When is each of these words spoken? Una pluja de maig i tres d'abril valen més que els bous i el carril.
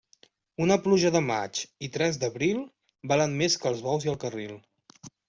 Una 0.63 0.77
pluja 0.85 1.11
de 1.15 1.19
maig 1.25 1.59
i 1.87 1.89
tres 1.97 2.17
d'abril 2.23 2.63
valen 3.13 3.37
més 3.43 3.59
que 3.65 3.71
els 3.73 3.85
bous 3.89 4.09
i 4.09 4.13
el 4.15 4.19
carril. 4.25 4.57